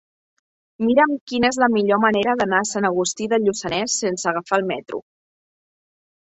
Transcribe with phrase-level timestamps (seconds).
[0.85, 4.69] Mira'm quina és la millor manera d'anar a Sant Agustí de Lluçanès sense agafar el
[4.75, 5.07] metro.